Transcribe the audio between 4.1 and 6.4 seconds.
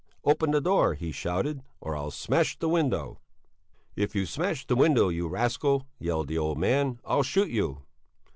you smash the window, you rascal," yelled the